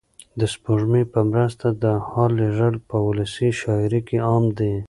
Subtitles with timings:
[0.39, 4.73] د سپوږمۍ په مرسته د حال لېږل په ولسي شاعرۍ کې عام دي.